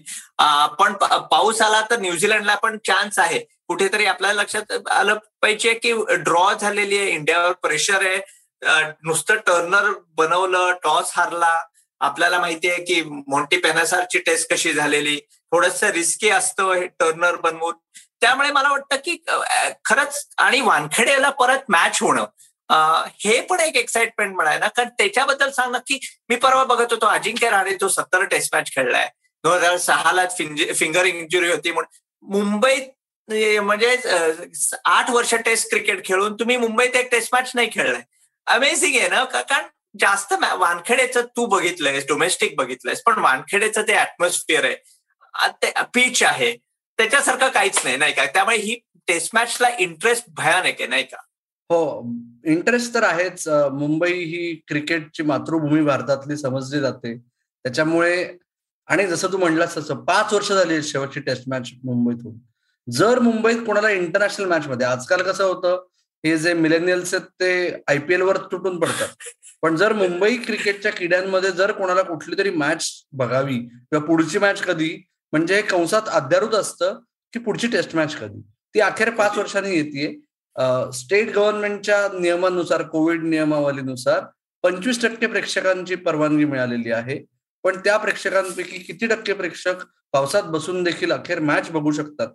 पण 0.79 0.93
पाऊस 1.31 1.61
आला 1.61 1.81
तर 1.91 1.99
न्यूझीलंडला 1.99 2.55
पण 2.55 2.77
चान्स 2.87 3.19
आहे. 3.19 3.39
कुठेतरी 3.67 4.05
आपल्याला 4.05 4.41
लक्षात 4.41 4.87
आलं 4.91 5.17
पाहिजे 5.41 5.73
की 5.73 5.93
ड्रॉ 6.23 6.53
झालेली 6.53 6.97
आहे 6.97 7.09
इंडियावर 7.09 7.51
प्रेशर 7.61 8.05
आहे. 8.05 8.19
नुसतं 9.03 9.35
टर्नर 9.47 9.91
बनवलं 10.17 10.71
टॉस 10.83 11.11
हारला 11.15 11.55
आपल्याला 12.01 12.39
माहिती 12.39 12.69
आहे 12.69 12.83
की 12.83 13.01
मोंटी 13.03 13.57
पेनासारची 13.57 14.19
टेस्ट 14.19 14.51
कशी 14.53 14.73
झालेली 14.73 15.19
थोडस 15.51 15.83
रिस्की 15.83 16.29
असतं 16.29 16.71
हे 16.71 16.85
टर्नर 16.99 17.35
बनवून. 17.35 17.73
त्यामुळे 18.21 18.51
मला 18.51 18.69
वाटतं 18.69 18.95
की 19.05 19.17
खरंच 19.85 20.27
आणि 20.37 20.61
वानखेडेला 20.61 21.29
परत 21.39 21.69
मॅच 21.69 22.01
होणं 22.01 22.25
हे 23.19 23.39
पण 23.41 23.59
एक 23.59 23.75
एक्साइटमेंट 23.77 24.35
म्हणाय 24.35 24.57
ना. 24.59 24.67
कारण 24.67 24.89
त्याच्याबद्दल 24.97 25.49
सांग 25.51 25.75
की 25.87 25.99
मी 26.29 26.35
परवा 26.35 26.63
बघत 26.63 26.91
होतो 26.91 27.05
अजिंक्य 27.05 27.49
राणे 27.49 27.75
तो 27.81 27.87
सत्तर 27.87 28.23
टेस्ट 28.25 28.55
मॅच 28.55 28.71
खेळलाय 28.75 29.09
दोन 29.43 29.53
हजार 29.53 29.77
सहाला 29.77 30.25
फिंगर 30.75 31.05
इंजुरी 31.05 31.51
होती 31.51 31.71
म्हणून 31.71 31.99
मुंबईत 32.31 32.89
म्हणजे 33.61 33.95
आठ 34.85 35.09
वर्ष 35.11 35.33
टेस्ट 35.45 35.69
क्रिकेट 35.69 36.05
खेळून 36.05 36.33
तुम्ही 36.39 36.57
मुंबईत 36.57 36.95
एक 36.95 37.11
टेस्ट 37.11 37.33
मॅच 37.33 37.51
नाही 37.55 37.69
खेळलाय. 37.73 38.01
अमेझिंग 38.47 38.99
आहे 38.99 39.09
ना? 39.09 39.23
कारण 39.23 39.65
जास्त 39.99 40.33
वानखेड्याचं 40.57 41.21
तू 41.21 41.45
बघितलंयस 41.45 42.05
डोमेस्टिक 42.07 42.55
बघितलंयस 42.57 43.01
पण 43.01 43.19
वानखेडेचं 43.19 43.81
ते 43.81 43.97
ऍटमॉस्फिअर 43.99 44.63
आहे. 44.65 44.75
पिच 45.95 46.23
आहे. 46.23 46.55
त्याच्यासारखं 46.97 47.49
काहीच 47.49 47.79
नाही 47.83 47.97
नाही 47.97 48.13
का? 48.13 48.25
त्यामुळे 48.25 48.57
ही 48.57 48.75
टेस्ट 49.07 49.31
मॅचला 49.33 49.67
इंटरेस्ट 49.79 50.25
भयानक 50.29 50.65
आहे 50.65 50.87
नाही 50.87 51.03
का? 51.03 51.17
हो 51.69 52.03
इंटरेस्ट 52.45 52.93
तर 52.93 53.03
आहेच. 53.03 53.47
मुंबई 53.47 54.13
ही 54.13 54.61
क्रिकेटची 54.67 55.23
मातृभूमी 55.23 55.81
भारतातली 55.81 56.37
समजली 56.37 56.79
जाते. 56.79 57.17
त्याच्यामुळे 57.63 58.37
आणि 58.87 59.05
जसं 59.07 59.27
तू 59.31 59.37
म्हणलास 59.37 59.77
तसं 59.77 59.95
पाच 60.05 60.33
वर्ष 60.33 60.51
झाली 60.51 60.81
शेवटची 60.83 61.19
टेस्ट 61.19 61.43
मॅच 61.47 61.69
मुंबईतून. 61.83 62.35
जर 62.91 63.19
मुंबईत 63.19 63.57
कोणाला 63.65 63.89
इंटरनॅशनल 63.89 64.45
मॅच 64.45 64.67
मध्ये 64.67 64.87
आजकाल 64.87 65.21
कसं 65.21 65.43
होतं 65.43 65.85
हे 66.23 66.37
जे 66.37 66.53
मिलेनियल्स 66.53 67.13
आहेत 67.13 67.25
ते 67.39 67.51
आयपीएल 67.87 68.21
वर 68.21 68.37
तुटून 68.51 68.79
पडतात. 68.79 69.07
पण 69.61 69.75
जर 69.75 69.93
मुंबई 69.93 70.37
क्रिकेटच्या 70.37 70.91
किड्यांमध्ये 70.91 71.51
जर 71.51 71.71
कोणाला 71.71 72.01
कुठली 72.01 72.37
तरी 72.37 72.49
मॅच 72.49 72.89
बघावी 73.13 73.57
किंवा 73.57 74.05
पुढची 74.05 74.39
मॅच 74.39 74.61
कधी 74.63 74.95
म्हणजे 75.33 75.61
कंसात 75.61 76.09
अध्यारूत 76.11 76.55
असतं 76.55 76.99
की 77.33 77.39
पुढची 77.39 77.67
टेस्ट 77.71 77.95
मॅच 77.95 78.15
कधी. 78.15 78.41
ती 78.75 78.79
अखेर 78.79 79.09
पाच 79.09 79.37
वर्षांनी 79.37 79.75
येते 79.75 80.11
स्टेट 80.93 81.29
गव्हर्नमेंटच्या 81.35 82.07
नियमानुसार 82.19 82.81
कोविड 82.87 83.23
नियमावलीनुसार 83.23 84.23
पंचवीस 84.63 85.01
टक्के 85.01 85.27
प्रेक्षकांची 85.27 85.95
परवानगी 85.95 86.45
मिळालेली 86.45 86.91
आहे. 86.91 87.19
पण 87.63 87.77
त्या 87.83 87.97
प्रेक्षकांपैकी 87.97 88.77
किती 88.77 89.07
टक्के 89.07 89.33
प्रेक्षक 89.33 89.83
पावसात 90.13 90.43
बसून 90.43 90.83
देखील 90.83 91.11
अखेर 91.11 91.39
मॅच 91.39 91.69
बघू 91.71 91.91
शकतात? 91.91 92.27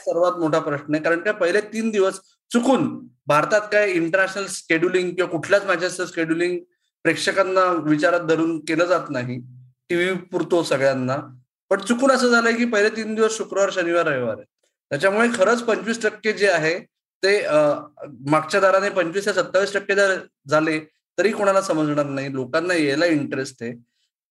सर्वात 0.00 0.38
मोठा 0.40 0.58
प्रश्न 0.58 0.94
आहे. 0.94 1.02
कारण 1.04 1.20
काय 1.20 1.32
पहिले 1.40 1.60
तीन 1.72 1.90
दिवस 1.90 2.20
चुकून 2.50 2.88
भारतात 3.26 3.68
काय 3.72 3.90
इंटरनॅशनल 3.92 4.46
स्केड्युलिंग 4.50 5.10
किंवा 5.14 5.30
कुठल्याच 5.30 5.64
मॅचेसचं 5.66 6.06
स्केड्युलिंग 6.06 6.58
प्रेक्षकांना 7.04 7.64
विचारात 7.84 8.20
धरून 8.28 8.58
केलं 8.68 8.84
जात 8.86 9.10
नाही. 9.10 9.38
टीव्ही 9.90 10.12
पुरतो 10.32 10.62
सगळ्यांना. 10.62 11.16
पण 11.70 11.80
चुकून 11.80 12.10
असं 12.10 12.28
झालंय 12.30 12.52
की 12.52 12.64
पहिले 12.64 12.88
तीन 12.96 13.14
दिवस 13.14 13.36
शुक्रवार 13.36 13.70
शनिवार 13.72 14.06
रविवार 14.06 14.36
आहे. 14.36 14.44
त्याच्यामुळे 14.90 15.28
खरंच 15.34 15.62
पंचवीस 15.64 16.02
टक्के 16.02 16.32
जे 16.32 16.48
आहे 16.50 16.78
ते 17.22 17.36
मागच्या 18.30 18.60
दाराने 18.60 18.88
पंचवीस 18.90 19.26
ते 19.26 19.32
सत्तावीस 19.32 19.72
टक्के 19.74 19.94
जर 19.94 20.16
झाले 20.48 20.78
तरी 21.18 21.30
कोणाला 21.32 21.60
समजणार 21.62 22.06
नाही. 22.06 22.32
लोकांना 22.34 22.74
यायला 22.74 23.06
इंटरेस्ट 23.06 23.62
आहे. 23.62 23.72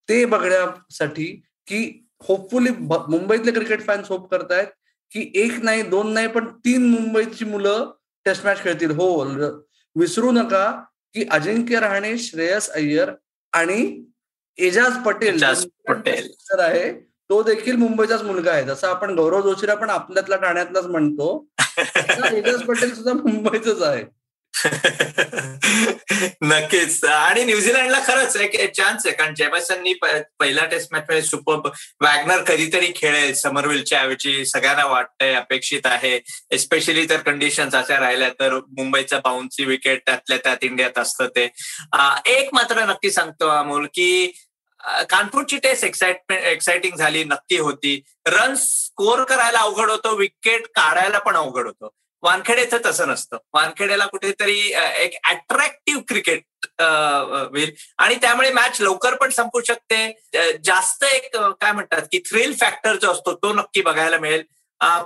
ते 0.10 0.24
बघण्यासाठी 0.26 1.26
की 1.68 1.82
होपफुली 2.28 2.70
मुंबईतले 2.80 3.52
क्रिकेट 3.52 3.86
फॅन्स 3.88 4.10
होप 4.10 4.30
करतायत. 4.32 4.68
की 5.12 5.32
एक 5.36 5.60
नाही 5.64 5.82
दोन 5.82 6.12
नाही 6.14 6.28
पण 6.28 6.48
तीन 6.66 6.90
मुंबईची 6.90 7.46
मुलं 7.46 7.92
टेस्ट 8.26 8.46
मॅच 8.46 8.62
खेळतील. 8.64 8.92
हो 8.92 9.24
विसरू 9.96 10.32
नका 10.32 10.70
की 11.14 11.24
अजिंक्य 11.32 11.80
रहाणे 11.80 12.18
श्रेयस 12.18 12.70
अय्यर 12.70 13.12
आणि 13.54 14.04
एजाज 14.58 14.98
पटेल. 15.06 15.44
पटेल. 15.88 16.32
आहे 16.60 16.92
तो 17.30 17.42
देखील 17.44 17.76
मुंबईचाच 17.76 18.22
मुलगा 18.24 18.52
आहे. 18.52 18.64
जसं 18.66 18.88
आपण 18.88 19.16
गौरव 19.16 19.42
जोशीला 19.42 19.76
पण 19.76 19.90
आपल्यातला 19.90 20.36
ठाण्यातलाच 20.36 20.86
म्हणतो 20.86 21.48
एजाज 22.34 22.62
पटेल 22.64 22.94
सुद्धा 22.96 23.14
मुंबईच 23.14 23.82
आहे. 23.82 24.04
नक्कीच. 26.42 27.04
आणि 27.04 27.44
न्यूझीलंडला 27.44 28.00
खरंच 28.08 28.36
एक 28.36 28.72
चान्स 28.76 29.06
आहे 29.06 29.16
कारण 29.16 29.36
जेमसननी 29.36 29.94
पहिला 30.40 30.66
टेस्ट 30.66 30.90
मॅच 30.92 31.04
मध्ये 31.10 31.22
सुपर 31.22 31.70
वॅगनर 32.02 32.42
कधीतरी 32.44 32.92
खेळेल 32.96 33.34
समरविलच्या 33.34 34.02
ऐवजी 34.02 34.46
सगळ्यांना 34.46 34.86
वाटतंय 34.86 35.34
अपेक्षित 35.34 35.86
आहे. 35.86 36.20
एस्पेशली 36.52 37.06
तर 37.10 37.18
कंडिशन्स 37.18 37.76
अशा 37.76 38.00
राहिल्या 38.00 38.30
तर 38.30 38.54
मुंबईचा 38.54 39.18
बाउन्सी 39.18 39.66
विकेट 39.66 40.02
त्यातल्या 40.06 40.38
त्यात 40.38 40.58
इंडियात 40.62 40.98
असतं 40.98 41.28
ते. 41.28 41.44
एक 42.26 42.50
मात्र 42.54 42.86
नक्की 42.86 43.12
सांगतो 43.12 43.48
अमोल 43.48 43.86
की 43.86 44.32
कानपूरची 45.10 45.58
टेस्ट 45.58 45.84
एक्साइटमेंट 45.84 46.42
एक्साइटिंग 46.42 46.98
झाली 46.98 47.24
नक्की 47.24 47.58
होती. 47.58 48.02
रन 48.28 48.56
स्कोर 48.56 49.24
करायला 49.24 49.60
अवघड 49.60 49.90
होतो 49.90 50.16
विकेट 50.16 50.62
काढायला 50.76 51.20
पण 51.20 51.36
अवघड 51.36 51.68
होतं. 51.68 51.88
वानखेडेचं 52.24 52.78
तसं 52.86 53.08
नसतं. 53.08 53.38
वानखेडेला 53.54 54.06
कुठेतरी 54.06 54.60
एक 54.98 55.18
अट्रॅक्टिव्ह 55.30 56.02
क्रिकेट 56.08 56.44
होईल 56.82 57.74
आणि 57.98 58.16
त्यामुळे 58.22 58.52
मॅच 58.54 58.82
लवकर 58.82 59.16
पण 59.16 59.30
संपू 59.32 59.62
शकते. 59.68 60.12
जास्त 60.64 61.04
एक 61.04 61.36
काय 61.36 61.72
म्हणतात 61.72 62.02
की 62.12 62.20
थ्रिल 62.30 62.56
फॅक्टर 62.60 62.96
जो 63.02 63.12
असतो 63.12 63.34
तो 63.44 63.54
नक्की 63.54 63.82
बघायला 63.82 64.18
मिळेल. 64.18 64.44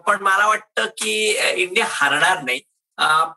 पण 0.07 0.21
मला 0.21 0.47
वाटतं 0.47 0.85
की 0.97 1.13
इंडिया 1.55 1.85
हरणार 1.89 2.41
नाही. 2.43 2.59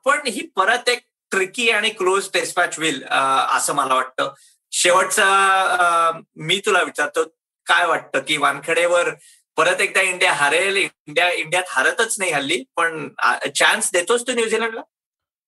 पण 0.05 0.27
ही 0.27 0.47
परत 0.57 0.89
एक 0.89 1.01
ट्रिकी 1.33 1.69
आणि 1.71 1.91
क्लोज 1.91 2.29
टेस्ट 2.35 2.59
मॅच 2.59 2.77
होईल 2.79 3.03
असं 3.05 3.75
मला 3.75 3.95
वाटतं. 3.95 4.33
शेवटचा 4.73 6.21
मी 6.37 6.61
तुला 6.67 6.83
विचारतो 6.83 7.25
काय 7.67 7.87
वाटतं 7.87 8.21
की 8.27 8.37
वानखेडेवर 8.37 9.09
परत 9.57 9.81
एकदा 9.81 10.01
इंडिया 10.03 10.33
हरेल 10.35 10.77
इंडिया 10.77 11.29
इंडियात 11.33 11.65
हरतच 11.69 12.15
नाही 12.19 12.31
हल्ली 12.33 12.63
पण 12.77 13.09
चान्स 13.55 13.91
देतोच 13.93 14.27
तो 14.27 14.33
न्यूझीलंडला. 14.33 14.81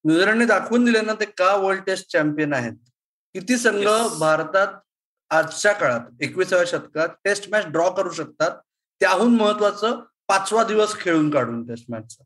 न्यूझीलंडने 0.05 0.45
दाखवून 0.45 0.85
दिले 0.85 1.01
ना 1.01 1.13
ते 1.19 1.25
का 1.37 1.55
वर्ल्ड 1.55 1.83
टेस्ट 1.85 2.11
चॅम्पियन 2.11 2.53
आहेत? 2.53 2.73
किती 3.35 3.57
संघ 3.57 3.87
भारतात 4.19 4.73
आजच्या 5.31 5.73
काळात 5.73 6.23
एकविसाव्या 6.23 6.65
शतकात 6.67 7.09
टेस्ट 7.23 7.49
मॅच 7.51 7.65
ड्रॉ 7.65 7.89
करू 7.89 8.11
शकतात? 8.11 8.51
त्याहून 9.01 9.35
महत्वाचं 9.35 9.99
पाचवा 10.27 10.63
दिवस 10.63 10.95
खेळून 10.99 11.29
काढून 11.31 11.63
टेस्ट 11.67 11.85
मॅचचा 11.89 12.23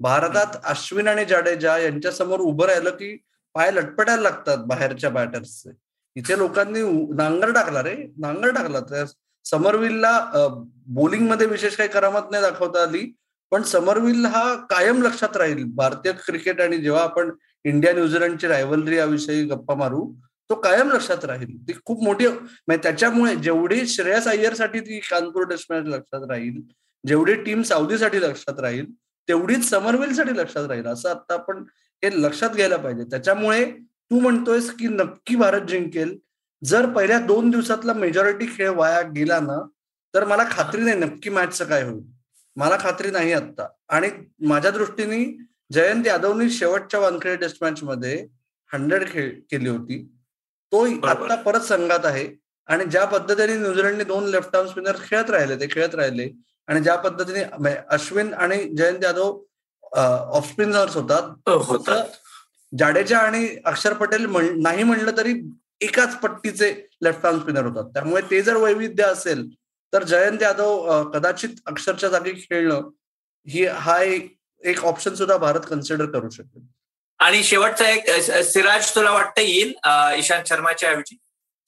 भारतात 0.00 0.56
अश्विन 0.64 1.08
आणि 1.08 1.24
जाडेजा 1.24 1.76
यांच्या 1.78 2.12
समोर 2.12 2.40
उभं 2.40 2.66
राहिलं 2.66 2.90
की 2.90 3.16
पाय 3.54 3.70
लटपटायला 3.70 4.22
लागतात 4.22 4.58
बाहेरच्या 4.66 5.10
बॅटर्सचे 5.10 5.70
इथे 6.16 6.38
लोकांनी 6.38 6.80
नांगर 7.16 7.52
टाकला 7.52 7.82
रे 7.82 7.94
नांगर 8.18 8.54
टाकला. 8.54 8.80
समरविलला 9.44 10.18
मध्ये 11.20 11.46
विशेष 11.46 11.76
काही 11.76 11.88
करामत 11.88 12.30
नाही 12.30 12.42
दाखवता 12.42 12.82
आली 12.82 13.12
पण 13.52 13.62
समरविल 13.62 14.24
हा 14.26 14.54
कायम 14.70 15.02
लक्षात 15.02 15.36
राहील. 15.36 15.64
भारतीय 15.66 16.12
क्रिकेट 16.26 16.60
आणि 16.60 16.76
जेव्हा 16.78 17.02
आपण 17.02 17.30
इंडिया 17.64 17.92
न्यूझीलंडची 17.92 18.46
रायव्हलरी 18.46 18.96
याविषयी 18.96 19.44
गप्पा 19.48 19.74
मारू 19.74 20.12
तो 20.50 20.54
कायम 20.54 20.90
लक्षात 20.92 21.24
राहील. 21.24 21.56
ती 21.58 21.72
खूप 21.84 22.02
मोठी 22.04 22.26
म्हणजे 22.26 22.82
त्याच्यामुळे 22.82 23.34
जेवढी 23.36 23.86
श्रेयस 23.86 24.28
अय्यरसाठी 24.28 24.80
ती 24.80 24.98
कानपूर 25.10 25.48
टेस्ट 25.50 25.72
मॅच 25.72 25.84
लक्षात 25.86 26.28
राहील 26.30 26.60
जेवढी 27.04 27.34
टीम 27.44 27.62
साऊदीसाठी 27.62 28.20
लक्षात 28.22 28.60
राहील 28.60 28.90
तेवढीच 29.28 29.68
समरविलसाठी 29.68 30.36
लक्षात 30.38 30.68
राहील 30.68 30.86
असं 30.86 31.10
आता 31.10 31.34
आपण 31.34 31.62
हे 32.02 32.10
लक्षात 32.22 32.50
घ्यायला 32.50 32.76
पाहिजे. 32.76 33.04
त्याच्यामुळे 33.04 33.64
तू 33.64 34.20
म्हणतोयस 34.20 34.70
की 34.70 34.88
नक्की 34.88 35.36
भारत 35.36 35.66
जिंकेल 35.68 36.16
जर 36.62 36.86
पहिल्या 36.92 37.18
दोन 37.26 37.50
दिवसातला 37.50 37.92
मेजॉरिटी 37.92 38.46
खेळ 38.56 38.68
वाया 38.76 39.00
गेला 39.16 39.38
ना 39.40 39.58
तर 40.14 40.24
मला 40.24 40.44
खात्री 40.50 40.82
नाही 40.82 40.96
नक्की 40.96 41.30
मॅचचं 41.30 41.64
काय 41.64 41.82
होईल. 41.82 42.02
मला 42.56 42.76
खात्री 42.80 43.10
नाही 43.10 43.32
आता 43.32 43.66
आणि 43.88 44.08
माझ्या 44.46 44.70
दृष्टीने 44.70 45.24
जयंत 45.70 46.06
यादवनी 46.06 46.48
शेवटच्या 46.50 47.00
वानखेडे 47.00 47.36
टेस्ट 47.36 47.62
मॅच 47.62 47.82
मध्ये 47.82 48.16
हंड्रेड 48.70 49.08
खेळ 49.12 49.30
केली 49.50 49.68
होती. 49.68 50.02
तो 50.72 50.84
आता 51.06 51.34
परत 51.42 51.60
संघात 51.60 52.06
आहे. 52.06 52.26
आणि 52.68 52.84
ज्या 52.84 53.04
पद्धतीने 53.04 53.56
न्यूझीलंडने 53.58 54.04
दोन 54.04 54.24
लेफ्ट 54.30 54.56
आर्म 54.56 54.68
स्पिनर 54.68 54.96
खेळत 55.04 55.30
राहिले 55.30 55.56
ते 55.60 55.66
खेळत 55.70 55.94
राहिले. 55.94 56.28
आणि 56.68 56.80
ज्या 56.80 56.96
पद्धतीने 56.96 57.74
अश्विन 57.90 58.32
आणि 58.34 58.62
जयंत 58.76 59.04
यादव 59.04 59.38
ऑफ 60.36 60.50
स्पिनर्स 60.50 60.96
होतात. 60.96 62.04
जाडेजा 62.72 63.18
आणि 63.18 63.46
अक्षर 63.64 63.92
पटेल 63.94 64.26
नाही 64.62 64.82
म्हणलं 64.82 65.16
तरी 65.16 65.32
एकाच 65.82 66.16
पट्टीचे 66.20 66.72
लेफ्ट 67.02 67.26
आर्म 67.26 67.40
स्पिनर 67.40 67.64
होतात. 67.66 67.90
त्यामुळे 67.94 68.22
ते 68.30 68.40
जर 68.42 68.56
वैविध्य 68.56 69.04
असेल 69.04 69.48
तर 69.92 70.04
जयंत 70.04 70.42
यादव 70.42 71.10
कदाचित 71.12 71.56
अक्षरच्या 71.66 72.08
जागी 72.08 72.32
खेळणं 72.40 72.88
ही 73.46 73.64
हा 73.66 74.00
एक 74.02 74.84
ऑप्शन 74.84 75.14
सुद्धा 75.14 75.36
भारत 75.36 75.60
कन्सिडर 75.70 76.06
करू 76.10 76.30
शकेल. 76.30 76.62
आणि 77.20 77.42
शेवटचा 77.44 77.88
एक 77.88 78.10
सिराज 78.44 78.94
तुला 78.94 79.10
वाटतं 79.10 79.42
येईल 79.42 79.72
ईशांत 80.18 80.48
शर्माच्या 80.48 80.90
ऐवजी? 80.90 81.16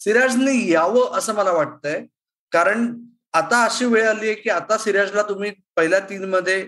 सिराजने 0.01 0.55
यावं 0.71 1.19
असं 1.19 1.35
मला 1.35 1.53
वाटतंय. 1.53 2.05
कारण 2.53 2.95
आता 3.35 3.65
अशी 3.65 3.85
वेळ 3.85 4.09
आली 4.09 4.27
आहे 4.27 4.35
की 4.35 4.51
आता 4.51 4.79
सिराजला 4.79 5.23
तुम्ही 5.29 5.51
पहिल्या 5.77 5.99
तीन 6.09 6.25
मध्ये 6.31 6.67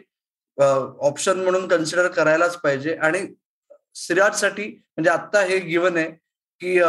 ऑप्शन 0.58 1.40
म्हणून 1.42 1.66
कन्सिडर 1.68 2.08
करायलाच 2.08 2.56
पाहिजे. 2.60 2.94
आणि 2.94 3.26
सिराजसाठी 3.96 4.64
म्हणजे 4.66 5.10
आता 5.10 5.40
हे 5.44 5.58
गिवन 5.58 5.96
आहे 5.96 6.10
की 6.60 6.80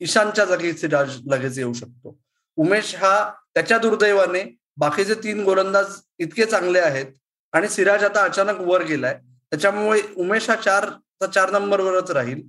ईशानच्या 0.00 0.44
जागी 0.44 0.72
सिराज 0.72 1.16
लगेच 1.26 1.58
येऊ 1.58 1.72
शकतो. 1.72 2.16
उमेश 2.56 2.94
हा 2.94 3.32
त्याच्या 3.54 3.78
दुर्दैवाने 3.78 4.44
बाकीचे 4.76 5.14
तीन 5.14 5.42
गोलंदाज 5.44 5.94
इतके 6.18 6.44
चांगले 6.46 6.78
आहेत 6.78 7.06
आणि 7.52 7.68
सिराज 7.68 8.04
आता 8.04 8.22
अचानक 8.24 8.60
वर 8.60 8.82
गेलाय. 8.82 9.18
त्याच्यामुळे 9.50 10.00
उमेश 10.16 10.48
हा 10.50 10.56
चार 10.56 11.26
चार 11.26 11.50
नंबरवरच 11.50 12.10
राहील. 12.10 12.42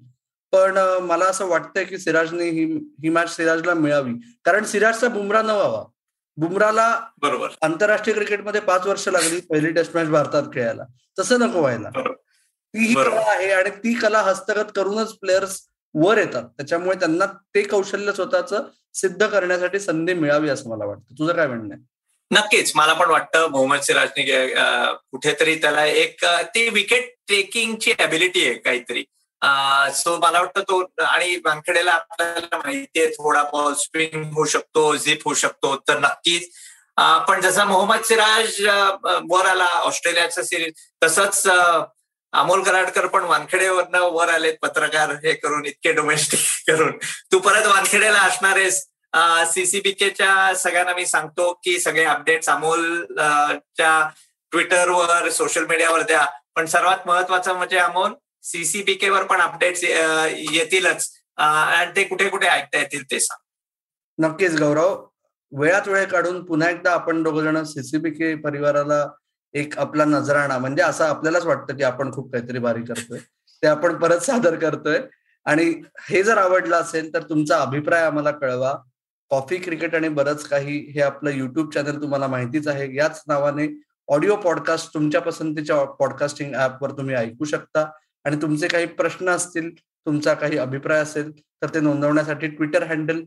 पण 0.51 0.77
मला 1.01 1.25
असं 1.25 1.45
वाटतंय 1.47 1.83
की 1.83 1.97
सिराजने 1.97 2.49
ही 2.49 2.63
ही 3.03 3.09
मॅच 3.09 3.35
सिराजला 3.35 3.73
मिळावी. 3.73 4.13
कारण 4.45 4.63
सिराजचा 4.63 5.07
बुमरा 5.09 5.41
न 5.41 5.49
व्हावा. 5.49 5.83
बुमराला 6.37 6.87
बरोबर. 7.21 7.47
आंतरराष्ट्रीय 7.61 8.15
क्रिकेटमध्ये 8.15 8.61
पाच 8.61 8.85
वर्ष 8.87 9.07
लागली 9.07 9.39
पहिली 9.41 9.71
टेस्ट 9.71 9.95
मॅच 9.95 10.07
भारतात 10.07 10.43
खेळायला. 10.53 10.83
तसं 11.19 11.39
नको 11.39 11.59
व्हायला. 11.59 11.89
ती 12.73 12.85
ही 12.87 12.93
कला 12.93 13.31
आहे 13.31 13.51
आणि 13.51 13.69
ती 13.69 13.93
कला 13.93 14.21
हस्तगत 14.21 14.71
करूनच 14.75 15.13
प्लेयर्स 15.13 15.61
वर 15.95 16.17
येतात. 16.17 16.43
त्याच्यामुळे 16.57 16.97
त्यांना 16.99 17.25
ते 17.55 17.61
कौशल्य 17.67 18.13
स्वतःच 18.13 18.53
सिद्ध 18.95 19.27
करण्यासाठी 19.27 19.79
संधी 19.79 20.13
मिळावी 20.13 20.49
असं 20.49 20.69
मला 20.69 20.85
वाटतं. 20.85 21.15
तुझं 21.19 21.33
काय 21.33 21.47
म्हणणं 21.47 21.73
आहे? 21.73 21.83
नक्कीच. 22.31 22.71
मला 22.75 22.93
पण 22.93 23.09
वाटतं 23.09 23.47
मोहम्मद 23.51 23.79
सिराजने 23.79 24.23
कुठेतरी 25.11 25.55
त्याला 25.61 25.85
एक 25.85 26.25
ती 26.55 26.67
विकेट 26.69 27.09
टेकिंगची 27.29 27.91
अबिलिटी 27.99 28.45
आहे 28.45 28.53
काहीतरी. 28.55 29.03
सो 29.95 30.17
मला 30.23 30.39
वाटतं 30.39 30.61
तो 30.61 30.81
आणि 31.03 31.35
वानखेडेला 31.45 31.91
आपल्याला 31.91 32.57
माहितीये 32.57 33.07
थोडा 33.09 33.43
बॉल 33.53 33.73
स्विंग 33.73 34.23
होऊ 34.33 34.45
शकतो 34.45 34.95
झिप 34.95 35.23
होऊ 35.25 35.33
शकतो 35.33 35.75
तर 35.87 35.99
नक्कीच. 35.99 36.49
पण 37.27 37.41
जसा 37.41 37.63
मोहम्मद 37.65 38.01
सिराज 38.05 38.61
वर 39.29 39.45
आला 39.45 39.65
ऑस्ट्रेलियाचा 39.85 40.43
सिरीज 40.43 40.73
तसंच 41.03 41.47
अमोल 42.33 42.63
कराडकर 42.63 43.05
पण 43.07 43.23
वानखेडेवरनं 43.23 43.99
वर 44.13 44.29
आलेत 44.29 44.57
पत्रकार 44.61 45.11
हे 45.23 45.33
करून 45.33 45.65
इतके 45.65 45.91
डोमेस्टिक 45.93 46.39
करून. 46.67 46.97
तू 47.31 47.39
परत 47.39 47.65
वानखेडेला 47.67 48.21
असणार 48.21 48.57
आहेस 48.57 48.79
सीसीबीकेच्या 49.53 50.53
सगळ्यांना 50.57 50.93
मी 50.95 51.05
सांगतो 51.05 51.51
की 51.63 51.79
सगळे 51.79 52.03
अपडेट्स 52.05 52.49
अमोलच्या 52.49 54.09
ट्विटरवर 54.51 55.29
सोशल 55.29 55.65
मीडियावर 55.65 56.01
द्या. 56.01 56.25
पण 56.55 56.65
सर्वात 56.65 57.07
महत्वाचं 57.07 57.53
म्हणजे 57.53 57.77
अमोल 57.77 58.13
सीसीबीके 58.43 59.09
वर 59.09 59.23
पण 59.23 59.41
अपडेट्स 59.41 59.83
येतीलच. 59.83 61.09
आणि 61.37 61.91
ते 61.95 62.03
कुठे 62.03 62.27
कुठे 62.29 62.47
ऐकता 62.47 62.77
येतील 62.77 63.03
ते 63.11 63.19
सांग. 63.19 64.25
नक्कीच 64.25 64.59
गौरव. 64.59 64.95
वेळात 65.51 65.87
वेळ 65.87 66.05
काढून 66.05 66.43
पुन्हा 66.45 66.69
एकदा 66.69 66.91
आपण 66.93 67.21
दोघ 67.23 67.39
जण 67.43 67.63
सीसीबीके 67.63 68.33
परिवाराला 68.41 69.05
एक 69.53 69.79
आपला 69.79 70.05
नजराणा 70.05 70.57
म्हणजे 70.57 70.83
असं 70.83 71.03
आपल्यालाच 71.03 71.45
वाटतं 71.45 71.75
की 71.75 71.83
आपण 71.83 72.13
खूप 72.13 72.31
काहीतरी 72.31 72.59
भारी 72.59 72.81
करतोय. 72.81 73.19
ते 73.61 73.67
आपण 73.67 73.95
परत 73.95 74.17
सादर 74.17 74.55
करतोय. 74.55 74.99
आणि 75.45 75.81
हे 76.09 76.23
जर 76.23 76.37
आवडलं 76.37 76.75
असेल 76.75 77.13
तर 77.13 77.21
तुमचा 77.21 77.59
अभिप्राय 77.59 78.01
आम्हाला 78.01 78.31
कळवा. 78.31 78.75
कॉफी 79.29 79.57
क्रिकेट 79.57 79.95
आणि 79.95 80.09
बरंच 80.09 80.47
काही 80.47 80.77
हे 80.77 81.01
आपलं 81.01 81.29
युट्यूब 81.29 81.71
चॅनल 81.71 82.01
तुम्हाला 82.01 82.27
माहितीच 82.27 82.67
आहे. 82.67 82.95
याच 82.95 83.23
नावाने 83.27 83.81
ऑडिओ 84.07 84.35
पॉडकास्ट 84.35 84.93
तुमच्या 84.93 85.21
पसंतीच्या 85.21 85.83
पॉडकास्टिंग 85.83 86.55
ऍपवर 86.55 86.91
तुम्ही 86.91 87.15
ऐकू 87.15 87.45
शकता. 87.45 87.91
आणि 88.25 88.35
तुमचे 88.41 88.67
काही 88.67 88.85
प्रश्न 88.85 89.29
असतील 89.29 89.71
तुमचा 89.75 90.33
काही 90.33 90.57
अभिप्राय 90.57 90.99
असेल 90.99 91.31
तर 91.31 91.69
ते 91.73 91.79
नोंदवण्यासाठी 91.79 92.47
ट्विटर 92.47 92.83
हँडल 92.83 93.23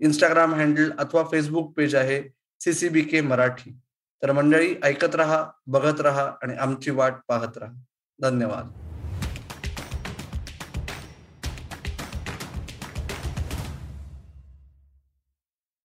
इंस्टाग्राम 0.00 0.54
हँडल 0.54 0.90
अथवा 0.98 1.22
फेसबुक 1.22 1.76
पेज 1.76 1.94
आहे. 1.94 2.22
सीसीबी 2.60 3.00
के 3.00 3.20
मराठी. 3.20 3.78
तर 4.22 4.32
मंडळी 4.32 4.74
ऐकत 4.82 5.14
रहा 5.14 5.50
बघत 5.66 6.00
रहा 6.00 6.32
आणि 6.42 6.54
आमची 6.54 6.90
वाट 6.90 7.14
पाहत 7.28 7.58
राहा. 7.58 7.72
धन्यवाद. 8.22 8.85